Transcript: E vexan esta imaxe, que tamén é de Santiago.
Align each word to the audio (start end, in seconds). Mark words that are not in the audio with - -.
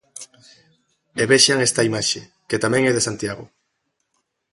E 1.21 1.23
vexan 1.31 1.59
esta 1.67 1.87
imaxe, 1.89 2.21
que 2.49 2.61
tamén 2.63 2.83
é 2.89 2.91
de 2.95 3.05
Santiago. 3.07 3.45